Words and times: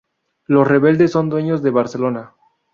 Los 0.47 0.67
rebeldes 0.67 1.11
son 1.11 1.29
dueños 1.29 1.61
de 1.61 1.69
Barcelona". 1.69 2.33